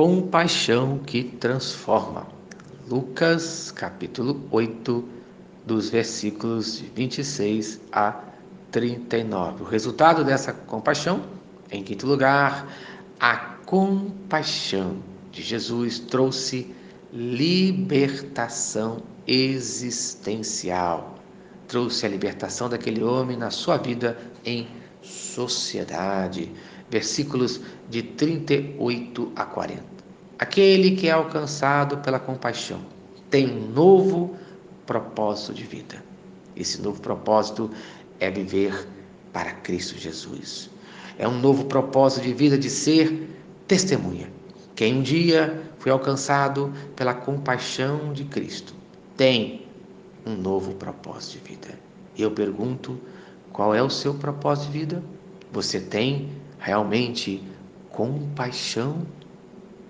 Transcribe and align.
compaixão 0.00 0.96
que 0.96 1.22
transforma. 1.22 2.26
Lucas 2.88 3.70
capítulo 3.70 4.48
8, 4.50 5.04
dos 5.66 5.90
versículos 5.90 6.78
26 6.96 7.78
a 7.92 8.18
39. 8.70 9.62
O 9.62 9.66
resultado 9.66 10.24
dessa 10.24 10.54
compaixão, 10.54 11.22
em 11.70 11.82
quinto 11.82 12.06
lugar, 12.06 12.66
a 13.20 13.36
compaixão 13.66 15.02
de 15.30 15.42
Jesus 15.42 15.98
trouxe 15.98 16.74
libertação 17.12 19.02
existencial. 19.26 21.14
Trouxe 21.68 22.06
a 22.06 22.08
libertação 22.08 22.70
daquele 22.70 23.04
homem 23.04 23.36
na 23.36 23.50
sua 23.50 23.76
vida 23.76 24.16
em 24.46 24.66
sociedade. 25.02 26.50
Versículos 26.90 27.60
de 27.88 28.02
38 28.02 29.32
a 29.36 29.44
40. 29.44 29.82
Aquele 30.38 30.96
que 30.96 31.08
é 31.08 31.12
alcançado 31.12 31.98
pela 31.98 32.18
compaixão 32.18 32.80
tem 33.30 33.48
um 33.48 33.68
novo 33.70 34.36
propósito 34.86 35.54
de 35.54 35.64
vida. 35.64 36.02
Esse 36.56 36.82
novo 36.82 37.00
propósito 37.00 37.70
é 38.18 38.30
viver 38.30 38.88
para 39.32 39.52
Cristo 39.52 39.98
Jesus. 39.98 40.70
É 41.18 41.28
um 41.28 41.38
novo 41.38 41.66
propósito 41.66 42.24
de 42.24 42.32
vida 42.32 42.58
de 42.58 42.68
ser 42.68 43.28
testemunha. 43.68 44.28
Quem 44.74 44.96
um 44.98 45.02
dia 45.02 45.62
foi 45.78 45.92
alcançado 45.92 46.72
pela 46.96 47.14
compaixão 47.14 48.12
de 48.12 48.24
Cristo 48.24 48.74
tem 49.16 49.66
um 50.24 50.34
novo 50.34 50.72
propósito 50.72 51.32
de 51.32 51.50
vida. 51.50 51.78
Eu 52.16 52.30
pergunto, 52.30 52.98
qual 53.52 53.74
é 53.74 53.82
o 53.82 53.90
seu 53.90 54.14
propósito 54.14 54.72
de 54.72 54.78
vida? 54.78 55.02
Você 55.52 55.78
tem 55.78 56.30
realmente 56.60 57.42
compaixão 57.90 59.06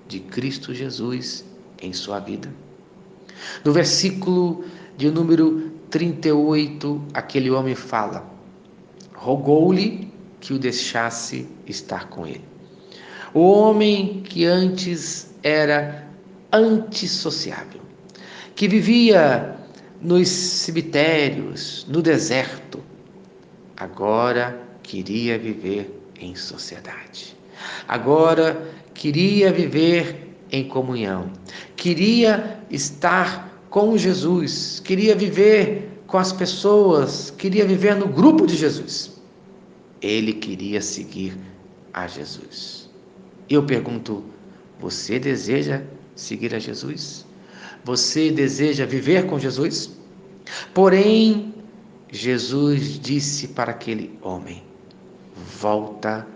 de 0.08 0.20
Cristo 0.20 0.72
Jesus 0.72 1.44
em 1.82 1.92
sua 1.92 2.20
vida? 2.20 2.50
No 3.64 3.72
versículo 3.72 4.64
de 4.96 5.10
número 5.10 5.70
38, 5.90 7.02
aquele 7.12 7.50
homem 7.50 7.74
fala: 7.74 8.24
rogou-lhe 9.14 10.10
que 10.40 10.54
o 10.54 10.58
deixasse 10.58 11.46
estar 11.66 12.08
com 12.08 12.26
ele. 12.26 12.44
O 13.34 13.40
homem 13.40 14.22
que 14.22 14.44
antes 14.44 15.30
era 15.42 16.06
antissociável, 16.52 17.80
que 18.54 18.66
vivia 18.66 19.56
nos 20.00 20.28
cemitérios, 20.28 21.86
no 21.88 22.02
deserto, 22.02 22.82
agora 23.76 24.60
queria 24.82 25.38
viver 25.38 25.99
em 26.20 26.34
sociedade. 26.34 27.36
Agora 27.88 28.70
queria 28.94 29.52
viver 29.52 30.36
em 30.52 30.68
comunhão. 30.68 31.32
Queria 31.76 32.60
estar 32.70 33.64
com 33.70 33.96
Jesus, 33.96 34.80
queria 34.84 35.14
viver 35.14 36.02
com 36.06 36.18
as 36.18 36.32
pessoas, 36.32 37.30
queria 37.30 37.64
viver 37.64 37.94
no 37.94 38.08
grupo 38.08 38.46
de 38.46 38.56
Jesus. 38.56 39.20
Ele 40.02 40.32
queria 40.32 40.80
seguir 40.82 41.36
a 41.92 42.06
Jesus. 42.06 42.90
Eu 43.48 43.62
pergunto: 43.64 44.24
você 44.80 45.18
deseja 45.18 45.82
seguir 46.14 46.54
a 46.54 46.58
Jesus? 46.58 47.26
Você 47.84 48.30
deseja 48.30 48.86
viver 48.86 49.26
com 49.26 49.38
Jesus? 49.38 49.98
Porém, 50.74 51.54
Jesus 52.10 52.98
disse 52.98 53.48
para 53.48 53.70
aquele 53.70 54.18
homem: 54.22 54.62
volta 55.40 56.26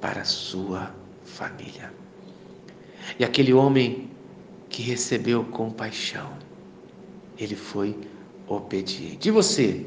para 0.00 0.24
sua 0.24 0.94
família. 1.24 1.92
E 3.18 3.24
aquele 3.24 3.52
homem 3.52 4.10
que 4.68 4.82
recebeu 4.82 5.44
compaixão, 5.44 6.30
ele 7.38 7.54
foi 7.54 7.96
obediente. 8.46 9.28
E 9.28 9.30
você, 9.30 9.86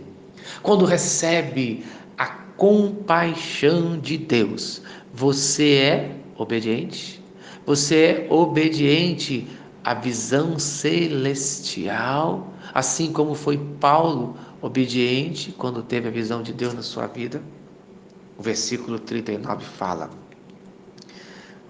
quando 0.61 0.85
recebe 0.85 1.85
a 2.17 2.27
compaixão 2.27 3.99
de 3.99 4.17
Deus, 4.17 4.81
você 5.13 5.73
é 5.73 6.15
obediente? 6.37 7.21
Você 7.65 7.95
é 7.95 8.27
obediente 8.29 9.47
à 9.83 9.93
visão 9.93 10.57
celestial, 10.57 12.53
assim 12.73 13.11
como 13.11 13.35
foi 13.35 13.57
Paulo 13.79 14.37
obediente 14.61 15.51
quando 15.51 15.83
teve 15.83 16.07
a 16.07 16.11
visão 16.11 16.41
de 16.41 16.53
Deus 16.53 16.73
na 16.73 16.81
sua 16.81 17.07
vida? 17.07 17.41
O 18.37 18.41
versículo 18.43 18.99
39 18.99 19.65
fala: 19.65 20.09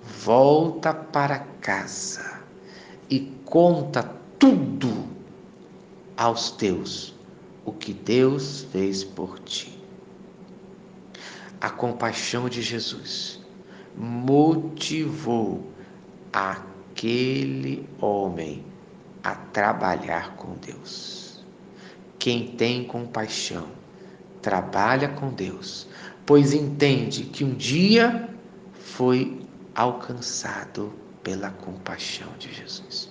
Volta 0.03 0.93
para 0.93 1.39
casa 1.61 2.41
e 3.09 3.31
conta 3.45 4.03
tudo 4.37 5.07
aos 6.17 6.51
teus 6.51 7.15
o 7.63 7.71
que 7.71 7.93
Deus 7.93 8.67
fez 8.71 9.03
por 9.03 9.39
ti. 9.39 9.81
A 11.59 11.69
compaixão 11.69 12.49
de 12.49 12.61
Jesus 12.61 13.39
motivou 13.95 15.63
aquele 16.31 17.87
homem 17.99 18.63
a 19.23 19.33
trabalhar 19.35 20.35
com 20.35 20.53
Deus. 20.55 21.43
Quem 22.19 22.55
tem 22.55 22.85
compaixão 22.85 23.67
trabalha 24.41 25.09
com 25.09 25.29
Deus, 25.29 25.87
pois 26.27 26.53
entende 26.53 27.23
que 27.23 27.45
um 27.45 27.55
dia 27.55 28.29
foi 28.73 29.39
alcançado 29.73 30.91
pela 31.23 31.49
compaixão 31.51 32.27
de 32.37 32.53
Jesus. 32.53 33.09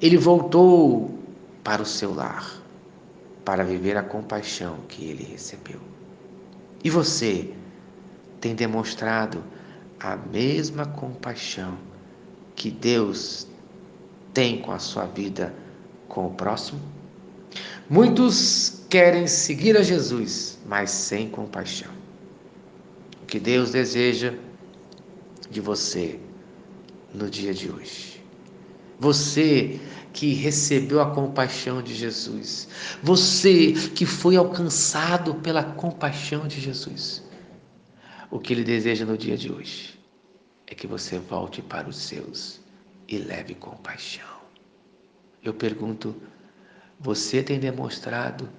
Ele 0.00 0.18
voltou 0.18 1.18
para 1.64 1.80
o 1.80 1.86
seu 1.86 2.14
lar 2.14 2.60
para 3.46 3.64
viver 3.64 3.96
a 3.96 4.02
compaixão 4.02 4.80
que 4.88 5.06
ele 5.06 5.24
recebeu. 5.24 5.80
E 6.84 6.90
você 6.90 7.54
tem 8.42 8.54
demonstrado 8.54 9.42
a 9.98 10.16
mesma 10.16 10.84
compaixão 10.84 11.78
que 12.54 12.70
Deus 12.70 13.48
tem 14.34 14.60
com 14.60 14.70
a 14.70 14.78
sua 14.78 15.06
vida 15.06 15.54
com 16.08 16.26
o 16.26 16.34
próximo? 16.34 16.80
Muitos 17.88 18.84
querem 18.90 19.26
seguir 19.26 19.76
a 19.76 19.82
Jesus, 19.82 20.58
mas 20.66 20.90
sem 20.90 21.28
compaixão. 21.28 21.92
O 23.22 23.26
que 23.26 23.38
Deus 23.38 23.70
deseja 23.70 24.34
de 25.50 25.60
você 25.60 26.18
no 27.14 27.30
dia 27.30 27.54
de 27.54 27.70
hoje. 27.70 28.22
Você 28.98 29.80
que 30.12 30.32
recebeu 30.32 31.00
a 31.00 31.10
compaixão 31.10 31.82
de 31.82 31.94
Jesus, 31.94 32.68
você 33.02 33.72
que 33.94 34.06
foi 34.06 34.36
alcançado 34.36 35.34
pela 35.36 35.62
compaixão 35.62 36.48
de 36.48 36.60
Jesus. 36.60 37.22
O 38.30 38.40
que 38.40 38.52
ele 38.52 38.64
deseja 38.64 39.04
no 39.04 39.16
dia 39.16 39.36
de 39.36 39.52
hoje 39.52 39.98
é 40.66 40.74
que 40.74 40.86
você 40.86 41.18
volte 41.18 41.62
para 41.62 41.88
os 41.88 41.96
seus 41.96 42.60
e 43.06 43.18
leve 43.18 43.54
compaixão. 43.54 44.36
Eu 45.44 45.54
pergunto, 45.54 46.14
você 46.98 47.42
tem 47.42 47.60
demonstrado 47.60 48.50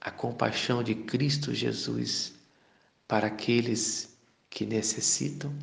a 0.00 0.10
compaixão 0.10 0.82
de 0.82 0.94
Cristo 0.94 1.54
Jesus 1.54 2.34
para 3.06 3.28
aqueles 3.28 4.16
que 4.48 4.66
necessitam? 4.66 5.54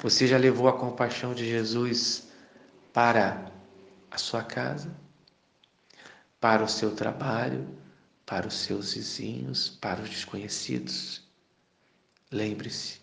Você 0.00 0.26
já 0.26 0.36
levou 0.36 0.68
a 0.68 0.78
compaixão 0.78 1.34
de 1.34 1.48
Jesus 1.48 2.28
para 2.92 3.50
a 4.10 4.18
sua 4.18 4.42
casa, 4.42 4.90
para 6.40 6.64
o 6.64 6.68
seu 6.68 6.94
trabalho, 6.94 7.68
para 8.24 8.46
os 8.46 8.54
seus 8.54 8.94
vizinhos, 8.94 9.68
para 9.68 10.02
os 10.02 10.08
desconhecidos? 10.10 11.22
Lembre-se, 12.30 13.00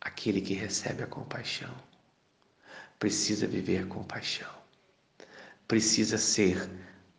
aquele 0.00 0.40
que 0.40 0.54
recebe 0.54 1.02
a 1.02 1.06
compaixão 1.06 1.74
precisa 2.98 3.46
viver 3.46 3.86
compaixão, 3.88 4.50
precisa 5.66 6.16
ser 6.16 6.70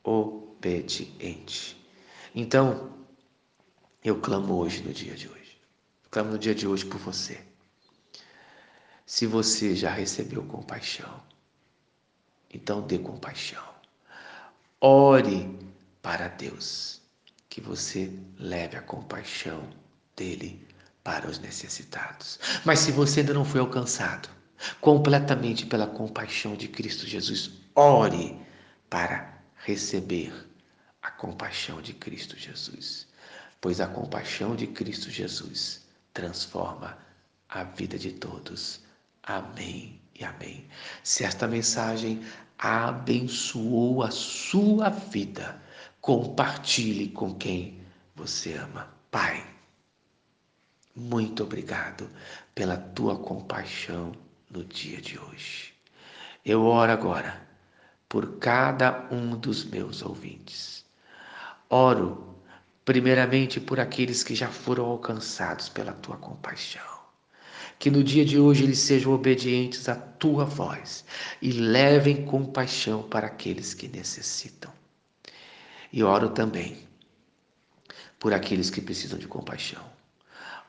obediente. 0.06 1.76
Então, 2.34 2.94
eu 4.04 4.20
clamo 4.22 4.54
hoje 4.54 4.84
no 4.84 4.94
dia 4.94 5.16
de 5.16 5.28
hoje, 5.28 5.60
clamo 6.10 6.32
no 6.32 6.40
dia 6.40 6.56
de 6.56 6.68
hoje 6.68 6.86
por 6.86 7.00
você 7.00 7.42
se 9.06 9.28
você 9.28 9.76
já 9.76 9.92
recebeu 9.92 10.44
compaixão, 10.44 11.22
então 12.52 12.82
dê 12.82 12.98
compaixão. 12.98 13.64
Ore 14.82 15.58
para 16.02 16.28
Deus 16.28 17.02
que 17.48 17.62
você 17.62 18.12
leve 18.40 18.76
a 18.76 18.82
compaixão 18.82 19.70
dele 20.16 20.68
para 21.04 21.30
os 21.30 21.38
necessitados. 21.38 22.40
Mas 22.66 22.80
se 22.80 22.92
você 22.92 23.20
ainda 23.20 23.34
não 23.34 23.46
foi 23.46 23.62
alcançado 23.62 24.28
completamente 24.82 25.66
pela 25.66 25.86
compaixão 25.86 26.56
de 26.56 26.68
Cristo 26.68 27.06
Jesus, 27.06 27.52
ore 27.76 28.40
para 28.90 29.35
receber 29.66 30.32
a 31.02 31.10
compaixão 31.10 31.82
de 31.82 31.94
Cristo 31.94 32.38
Jesus. 32.38 33.08
Pois 33.60 33.82
a 33.82 33.88
compaixão 33.88 34.56
de 34.56 34.68
Cristo 34.68 35.10
Jesus 35.10 35.84
transforma 36.14 36.98
a 37.50 37.64
vida 37.64 37.98
de 37.98 38.12
todos 38.12 38.86
Amém 39.24 40.00
e 40.14 40.24
amém. 40.24 40.68
Se 41.04 41.24
esta 41.24 41.48
mensagem 41.48 42.24
abençoou 42.60 44.04
a 44.04 44.12
sua 44.12 44.90
vida, 44.90 45.60
compartilhe 46.00 47.10
com 47.10 47.34
quem 47.34 47.82
você 48.16 48.54
ama. 48.54 48.94
Pai, 49.10 49.44
muito 50.96 51.44
obrigado 51.44 52.08
pela 52.54 52.78
tua 52.78 53.18
compaixão 53.18 54.12
no 54.48 54.64
dia 54.64 55.02
de 55.02 55.18
hoje. 55.18 55.74
Eu 56.46 56.62
oro 56.62 56.92
agora 56.92 57.45
por 58.16 58.38
cada 58.40 59.10
um 59.12 59.36
dos 59.36 59.66
meus 59.66 60.02
ouvintes. 60.02 60.86
Oro 61.70 62.34
primeiramente 62.86 63.60
por 63.60 63.78
aqueles 63.78 64.24
que 64.24 64.34
já 64.34 64.48
foram 64.48 64.86
alcançados 64.86 65.68
pela 65.68 65.92
tua 65.92 66.16
compaixão. 66.16 67.02
Que 67.78 67.92
no 67.92 68.02
dia 68.02 68.24
de 68.24 68.40
hoje 68.40 68.64
eles 68.64 68.80
sejam 68.80 69.12
obedientes 69.12 69.90
à 69.90 69.96
tua 69.96 70.46
voz 70.46 71.04
e 71.42 71.52
levem 71.52 72.26
compaixão 72.26 73.04
para 73.04 73.28
aqueles 73.28 73.74
que 73.74 73.90
necessitam. 73.90 74.72
E 75.92 76.02
oro 76.02 76.30
também 76.30 76.88
por 78.18 78.34
aqueles 78.34 78.70
que 78.70 78.80
precisam 78.80 79.20
de 79.20 79.28
compaixão. 79.28 79.84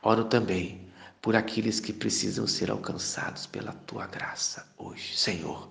Oro 0.03 0.25
também 0.25 0.85
por 1.23 1.37
aqueles 1.37 1.79
que 1.79 1.93
precisam 1.93 2.45
ser 2.45 2.73
alcançados 2.73 3.47
pela 3.47 3.73
tua 3.73 4.09
graça 4.09 4.69
hoje. 4.77 5.17
Senhor, 5.17 5.71